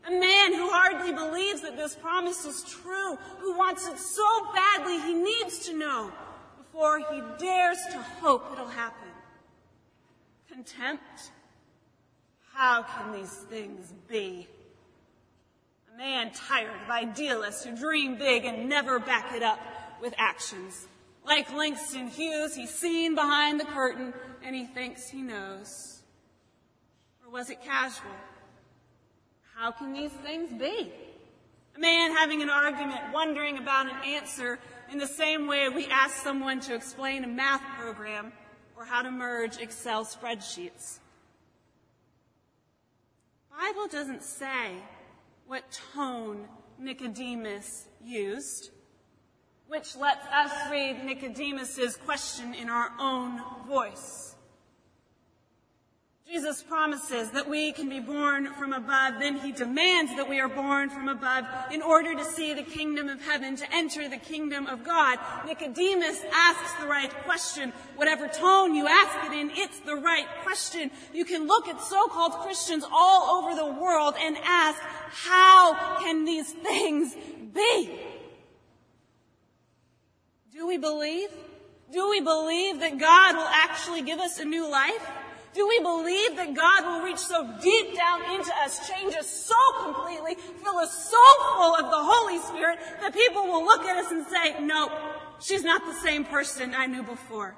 A 0.06 0.10
man 0.10 0.52
who 0.52 0.68
hardly 0.68 1.12
believes 1.12 1.62
that 1.62 1.76
this 1.76 1.94
promise 1.94 2.44
is 2.44 2.62
true, 2.64 3.16
who 3.38 3.56
wants 3.56 3.88
it 3.88 3.98
so 3.98 4.52
badly 4.52 5.00
he 5.00 5.14
needs 5.14 5.66
to 5.66 5.78
know 5.78 6.12
before 6.58 6.98
he 6.98 7.22
dares 7.38 7.78
to 7.92 7.98
hope 7.98 8.50
it'll 8.52 8.66
happen. 8.66 9.08
Contempt? 10.52 11.30
How 12.52 12.82
can 12.82 13.12
these 13.12 13.34
things 13.48 13.94
be? 14.08 14.46
A 15.92 15.98
man 15.98 16.30
tired 16.32 16.70
of 16.84 16.90
idealists 16.90 17.64
who 17.64 17.76
dream 17.76 18.16
big 18.16 18.44
and 18.44 18.68
never 18.68 18.98
back 18.98 19.34
it 19.34 19.42
up 19.42 19.60
with 20.00 20.14
actions. 20.16 20.88
Like 21.24 21.52
Langston 21.52 22.08
Hughes, 22.08 22.54
he's 22.54 22.70
seen 22.70 23.14
behind 23.14 23.60
the 23.60 23.64
curtain 23.64 24.14
and 24.42 24.56
he 24.56 24.64
thinks 24.64 25.08
he 25.08 25.22
knows. 25.22 26.02
Or 27.24 27.30
was 27.30 27.50
it 27.50 27.62
casual? 27.62 28.10
How 29.54 29.70
can 29.70 29.92
these 29.92 30.12
things 30.12 30.50
be? 30.58 30.92
A 31.76 31.78
man 31.78 32.16
having 32.16 32.42
an 32.42 32.50
argument, 32.50 33.00
wondering 33.12 33.58
about 33.58 33.86
an 33.86 33.96
answer 34.04 34.58
in 34.90 34.98
the 34.98 35.06
same 35.06 35.46
way 35.46 35.68
we 35.68 35.86
ask 35.88 36.16
someone 36.16 36.60
to 36.60 36.74
explain 36.74 37.24
a 37.24 37.28
math 37.28 37.62
program 37.78 38.32
or 38.76 38.84
how 38.84 39.02
to 39.02 39.10
merge 39.10 39.58
Excel 39.58 40.04
spreadsheets. 40.04 40.98
Bible 43.50 43.88
doesn't 43.88 44.22
say 44.22 44.72
what 45.52 45.78
tone 45.94 46.48
Nicodemus 46.78 47.86
used, 48.02 48.70
which 49.68 49.94
lets 49.96 50.26
us 50.28 50.50
read 50.70 51.04
Nicodemus's 51.04 51.94
question 51.94 52.54
in 52.54 52.70
our 52.70 52.88
own 52.98 53.38
voice. 53.68 54.31
Jesus 56.28 56.62
promises 56.62 57.30
that 57.32 57.48
we 57.48 57.72
can 57.72 57.88
be 57.88 57.98
born 58.00 58.46
from 58.54 58.72
above, 58.72 59.14
then 59.18 59.36
he 59.38 59.52
demands 59.52 60.14
that 60.16 60.28
we 60.28 60.40
are 60.40 60.48
born 60.48 60.88
from 60.88 61.08
above 61.08 61.44
in 61.72 61.82
order 61.82 62.14
to 62.14 62.24
see 62.24 62.54
the 62.54 62.62
kingdom 62.62 63.08
of 63.08 63.20
heaven, 63.20 63.56
to 63.56 63.66
enter 63.74 64.08
the 64.08 64.16
kingdom 64.16 64.66
of 64.66 64.84
God. 64.84 65.18
Nicodemus 65.46 66.22
asks 66.32 66.80
the 66.80 66.86
right 66.86 67.12
question. 67.24 67.72
Whatever 67.96 68.28
tone 68.28 68.74
you 68.74 68.86
ask 68.86 69.30
it 69.30 69.36
in, 69.36 69.50
it's 69.50 69.80
the 69.80 69.96
right 69.96 70.26
question. 70.42 70.90
You 71.12 71.24
can 71.24 71.46
look 71.46 71.68
at 71.68 71.82
so-called 71.82 72.32
Christians 72.34 72.84
all 72.90 73.42
over 73.42 73.54
the 73.54 73.80
world 73.80 74.14
and 74.18 74.36
ask, 74.42 74.80
how 75.10 75.98
can 76.00 76.24
these 76.24 76.50
things 76.50 77.14
be? 77.52 78.00
Do 80.52 80.66
we 80.66 80.78
believe? 80.78 81.28
Do 81.92 82.08
we 82.08 82.20
believe 82.20 82.80
that 82.80 82.96
God 82.98 83.34
will 83.34 83.42
actually 83.42 84.02
give 84.02 84.18
us 84.18 84.38
a 84.38 84.44
new 84.44 84.70
life? 84.70 85.06
Do 85.54 85.68
we 85.68 85.80
believe 85.80 86.36
that 86.36 86.54
God 86.54 86.84
will 86.86 87.04
reach 87.04 87.18
so 87.18 87.46
deep 87.62 87.94
down 87.94 88.22
into 88.34 88.50
us, 88.64 88.88
change 88.88 89.14
us 89.14 89.26
so 89.26 89.84
completely, 89.84 90.36
fill 90.62 90.78
us 90.78 91.10
so 91.10 91.22
full 91.56 91.74
of 91.74 91.90
the 91.90 92.00
Holy 92.00 92.38
Spirit 92.38 92.78
that 93.00 93.12
people 93.12 93.42
will 93.44 93.64
look 93.64 93.84
at 93.84 94.02
us 94.02 94.10
and 94.10 94.26
say, 94.26 94.60
no, 94.60 94.90
she's 95.40 95.62
not 95.62 95.84
the 95.84 95.94
same 95.94 96.24
person 96.24 96.74
I 96.74 96.86
knew 96.86 97.02
before. 97.02 97.54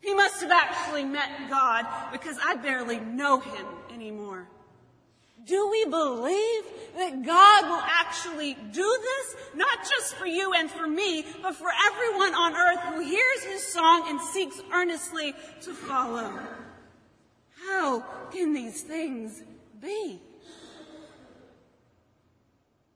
He 0.00 0.14
must 0.14 0.40
have 0.40 0.50
actually 0.50 1.04
met 1.04 1.28
God 1.48 1.86
because 2.10 2.36
I 2.44 2.56
barely 2.56 2.98
know 2.98 3.38
him 3.38 3.66
anymore. 3.94 4.48
Do 5.44 5.68
we 5.70 5.84
believe 5.84 6.64
that 6.96 7.24
God 7.24 7.64
will 7.64 7.82
actually 7.84 8.54
do 8.72 8.98
this? 9.00 9.36
Not 9.54 9.78
just 9.88 10.14
for 10.16 10.26
you 10.26 10.54
and 10.54 10.70
for 10.70 10.88
me, 10.88 11.24
but 11.40 11.54
for 11.54 11.70
everyone 11.86 12.34
on 12.34 12.54
earth 12.54 12.80
who 12.94 13.00
hears 13.00 13.44
his 13.44 13.62
song 13.62 14.04
and 14.08 14.20
seeks 14.20 14.60
earnestly 14.72 15.34
to 15.62 15.72
follow. 15.72 16.32
How 17.68 18.04
can 18.32 18.52
these 18.52 18.82
things 18.82 19.42
be? 19.80 20.20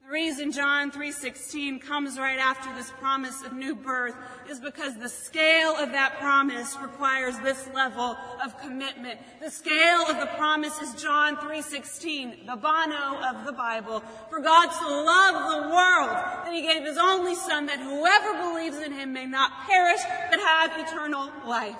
The 0.06 0.12
reason 0.12 0.52
John 0.52 0.92
3:16 0.92 1.80
comes 1.80 2.16
right 2.16 2.38
after 2.38 2.72
this 2.76 2.92
promise 2.92 3.42
of 3.42 3.52
new 3.52 3.74
birth 3.74 4.14
is 4.48 4.60
because 4.60 4.94
the 4.94 5.08
scale 5.08 5.74
of 5.74 5.90
that 5.90 6.20
promise 6.20 6.76
requires 6.80 7.36
this 7.40 7.66
level 7.74 8.16
of 8.40 8.56
commitment. 8.60 9.18
The 9.40 9.50
scale 9.50 10.06
of 10.06 10.20
the 10.20 10.28
promise 10.38 10.80
is 10.80 10.94
John 11.02 11.36
3:16, 11.38 12.46
the 12.46 12.54
bono 12.54 13.18
of 13.20 13.46
the 13.46 13.52
Bible. 13.52 14.00
For 14.30 14.38
God 14.38 14.70
so 14.70 14.88
loved 15.02 15.38
the 15.50 15.74
world 15.74 16.10
that 16.44 16.52
he 16.52 16.62
gave 16.62 16.84
his 16.84 16.98
only 16.98 17.34
son 17.34 17.66
that 17.66 17.80
whoever 17.80 18.34
believes 18.34 18.78
in 18.78 18.92
him 18.92 19.12
may 19.12 19.26
not 19.26 19.66
perish 19.66 20.00
but 20.30 20.38
have 20.38 20.78
eternal 20.78 21.32
life 21.44 21.76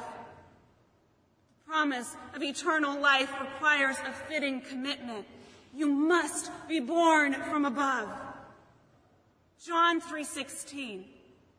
promise 1.67 2.17
of 2.35 2.43
eternal 2.43 3.01
life 3.01 3.33
requires 3.41 3.97
a 4.07 4.13
fitting 4.13 4.61
commitment. 4.61 5.27
You 5.75 5.89
must 5.89 6.51
be 6.69 6.79
born 6.81 7.35
from 7.35 7.65
above. 7.65 8.09
John 9.65 10.01
3:16 10.01 11.05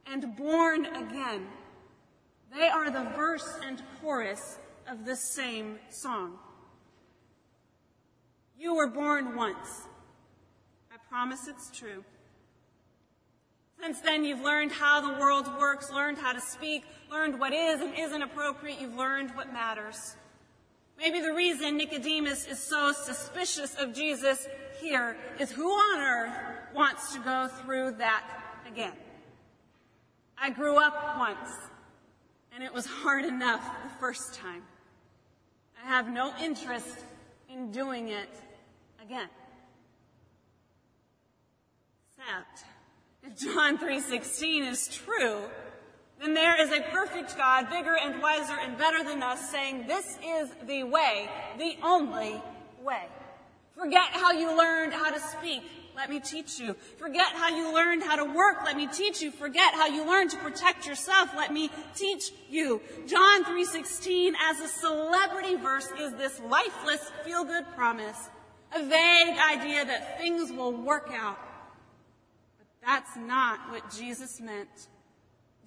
and 0.05 0.35
born 0.37 0.85
again. 0.85 1.47
They 2.53 2.69
are 2.69 2.89
the 2.89 3.03
verse 3.15 3.59
and 3.65 3.83
chorus 3.99 4.57
of 4.87 5.03
this 5.03 5.33
same 5.35 5.79
song. 5.89 6.39
You 8.57 8.75
were 8.75 8.87
born 8.87 9.35
once. 9.35 9.87
I 10.91 10.97
promise 11.09 11.47
it's 11.47 11.69
true. 11.69 12.05
Since 13.81 14.01
then, 14.01 14.25
you've 14.25 14.41
learned 14.41 14.71
how 14.71 15.01
the 15.01 15.19
world 15.19 15.47
works, 15.59 15.91
learned 15.91 16.17
how 16.17 16.33
to 16.33 16.41
speak, 16.41 16.83
learned 17.11 17.39
what 17.39 17.53
is 17.53 17.79
and 17.81 17.93
isn't 17.97 18.21
appropriate, 18.21 18.81
you've 18.81 18.95
learned 18.95 19.31
what 19.35 19.53
matters. 19.53 20.15
Maybe 20.97 21.21
the 21.21 21.33
reason 21.33 21.77
Nicodemus 21.77 22.47
is 22.47 22.59
so 22.59 22.91
suspicious 22.91 23.75
of 23.75 23.93
Jesus 23.93 24.47
here 24.81 25.15
is 25.39 25.51
who 25.51 25.69
on 25.69 25.99
earth 25.99 26.33
wants 26.73 27.13
to 27.13 27.19
go 27.19 27.47
through 27.47 27.91
that 27.99 28.23
again? 28.67 28.93
I 30.39 30.49
grew 30.49 30.77
up 30.77 31.17
once, 31.17 31.49
and 32.53 32.63
it 32.63 32.73
was 32.73 32.85
hard 32.85 33.25
enough 33.25 33.63
the 33.83 33.99
first 33.99 34.33
time. 34.35 34.63
I 35.83 35.87
have 35.87 36.09
no 36.09 36.33
interest 36.41 36.97
in 37.49 37.71
doing 37.71 38.09
it 38.09 38.29
again. 39.01 39.29
Except 42.17 42.65
John 43.35 43.77
3:16 43.77 44.63
is 44.63 44.87
true, 44.87 45.41
then 46.19 46.33
there 46.33 46.59
is 46.59 46.71
a 46.71 46.81
perfect 46.81 47.37
God, 47.37 47.69
bigger 47.69 47.95
and 47.95 48.21
wiser 48.21 48.57
and 48.59 48.77
better 48.77 49.03
than 49.03 49.21
us, 49.21 49.51
saying, 49.51 49.85
This 49.87 50.17
is 50.25 50.49
the 50.65 50.83
way, 50.83 51.29
the 51.57 51.75
only 51.83 52.41
way. 52.81 53.05
Forget 53.75 54.09
how 54.11 54.31
you 54.31 54.57
learned 54.57 54.93
how 54.93 55.11
to 55.11 55.19
speak. 55.19 55.61
Let 55.95 56.09
me 56.09 56.19
teach 56.19 56.59
you. 56.59 56.75
Forget 56.97 57.33
how 57.33 57.49
you 57.49 57.73
learned 57.73 58.03
how 58.03 58.15
to 58.15 58.25
work. 58.25 58.63
Let 58.65 58.77
me 58.77 58.87
teach 58.87 59.21
you. 59.21 59.31
Forget 59.31 59.73
how 59.73 59.87
you 59.87 60.05
learned 60.05 60.31
to 60.31 60.37
protect 60.37 60.85
yourself. 60.85 61.29
Let 61.35 61.51
me 61.51 61.69
teach 61.95 62.31
you. 62.49 62.81
John 63.07 63.43
3:16 63.43 64.35
as 64.35 64.59
a 64.59 64.67
celebrity 64.67 65.55
verse 65.55 65.89
is 65.99 66.13
this 66.13 66.39
lifeless 66.39 67.11
feel-good 67.23 67.65
promise, 67.75 68.29
a 68.75 68.83
vague 68.83 69.37
idea 69.37 69.85
that 69.85 70.19
things 70.19 70.51
will 70.51 70.71
work 70.71 71.11
out. 71.13 71.39
That's 72.85 73.15
not 73.15 73.69
what 73.71 73.89
Jesus 73.91 74.39
meant. 74.39 74.87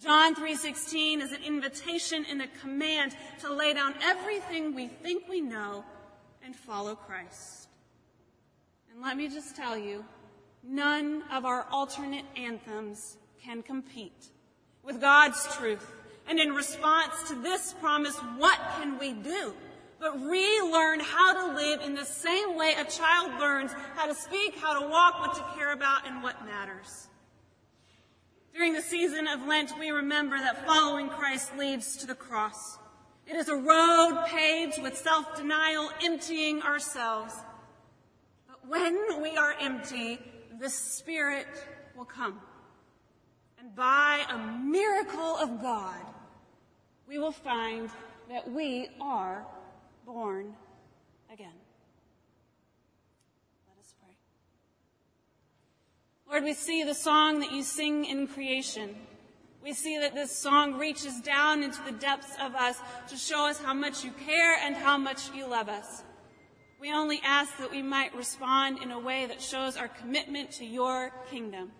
John 0.00 0.34
3:16 0.34 1.20
is 1.20 1.32
an 1.32 1.42
invitation 1.42 2.24
and 2.24 2.40
a 2.40 2.48
command 2.48 3.14
to 3.40 3.52
lay 3.52 3.74
down 3.74 3.94
everything 4.02 4.74
we 4.74 4.88
think 4.88 5.28
we 5.28 5.40
know 5.42 5.84
and 6.42 6.56
follow 6.56 6.96
Christ. 6.96 7.68
And 8.90 9.02
let 9.02 9.16
me 9.16 9.28
just 9.28 9.54
tell 9.54 9.76
you, 9.76 10.04
none 10.62 11.22
of 11.30 11.44
our 11.44 11.66
alternate 11.70 12.24
anthems 12.34 13.18
can 13.42 13.62
compete 13.62 14.30
with 14.82 15.00
God's 15.00 15.54
truth. 15.56 15.92
And 16.26 16.38
in 16.38 16.54
response 16.54 17.28
to 17.28 17.34
this 17.34 17.74
promise, 17.74 18.16
what 18.38 18.58
can 18.76 18.98
we 18.98 19.12
do? 19.12 19.54
But 20.00 20.18
relearn 20.18 21.00
how 21.00 21.46
to 21.46 21.54
live 21.54 21.82
in 21.82 21.94
the 21.94 22.06
same 22.06 22.56
way 22.56 22.74
a 22.78 22.84
child 22.84 23.38
learns 23.38 23.70
how 23.94 24.06
to 24.06 24.14
speak, 24.14 24.56
how 24.56 24.80
to 24.80 24.88
walk, 24.88 25.20
what 25.20 25.34
to 25.34 25.44
care 25.54 25.72
about, 25.72 26.06
and 26.06 26.22
what 26.22 26.42
matters. 26.46 27.08
During 28.54 28.72
the 28.72 28.82
season 28.82 29.28
of 29.28 29.46
Lent, 29.46 29.78
we 29.78 29.90
remember 29.90 30.38
that 30.38 30.66
following 30.66 31.08
Christ 31.10 31.56
leads 31.56 31.98
to 31.98 32.06
the 32.06 32.14
cross. 32.14 32.78
It 33.26 33.36
is 33.36 33.48
a 33.48 33.54
road 33.54 34.24
paved 34.26 34.82
with 34.82 34.96
self-denial, 34.96 35.90
emptying 36.02 36.62
ourselves. 36.62 37.34
But 38.48 38.66
when 38.68 39.22
we 39.22 39.36
are 39.36 39.54
empty, 39.60 40.18
the 40.58 40.70
Spirit 40.70 41.46
will 41.94 42.06
come. 42.06 42.40
And 43.58 43.74
by 43.76 44.24
a 44.30 44.38
miracle 44.38 45.36
of 45.36 45.60
God, 45.60 46.00
we 47.06 47.18
will 47.18 47.32
find 47.32 47.90
that 48.30 48.50
we 48.50 48.88
are 49.00 49.46
born 50.04 50.54
again. 51.32 51.52
Let 53.68 53.78
us 53.78 53.94
pray. 54.00 54.16
Lord, 56.30 56.44
we 56.44 56.54
see 56.54 56.84
the 56.84 56.94
song 56.94 57.40
that 57.40 57.52
you 57.52 57.62
sing 57.62 58.04
in 58.04 58.26
creation. 58.26 58.96
We 59.62 59.72
see 59.74 59.98
that 59.98 60.14
this 60.14 60.34
song 60.34 60.78
reaches 60.78 61.20
down 61.20 61.62
into 61.62 61.82
the 61.84 61.92
depths 61.92 62.34
of 62.40 62.54
us 62.54 62.78
to 63.08 63.16
show 63.16 63.46
us 63.46 63.58
how 63.58 63.74
much 63.74 64.04
you 64.04 64.10
care 64.26 64.56
and 64.56 64.74
how 64.74 64.96
much 64.96 65.30
you 65.34 65.46
love 65.46 65.68
us. 65.68 66.02
We 66.80 66.92
only 66.94 67.20
ask 67.22 67.58
that 67.58 67.70
we 67.70 67.82
might 67.82 68.16
respond 68.16 68.82
in 68.82 68.90
a 68.90 68.98
way 68.98 69.26
that 69.26 69.42
shows 69.42 69.76
our 69.76 69.88
commitment 69.88 70.50
to 70.52 70.64
your 70.64 71.12
kingdom. 71.30 71.72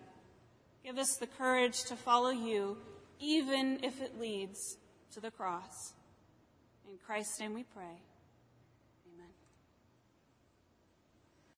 Give 0.83 0.99
us 0.99 1.17
the 1.17 1.25
courage 1.25 1.83
to 1.85 1.95
follow 1.95 2.29
you, 2.29 2.77
even 3.19 3.79
if 3.83 3.99
it 3.99 4.19
leads 4.19 4.77
to 5.13 5.19
the 5.19 5.31
cross. 5.31 5.93
In 6.87 6.97
Christ's 7.03 7.39
name 7.39 7.55
we 7.55 7.63
pray. 7.63 8.01